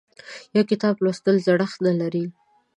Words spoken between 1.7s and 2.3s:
نه لري.